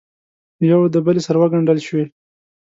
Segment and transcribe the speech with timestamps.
[0.71, 2.05] یو دبلې سره وګنډل شوې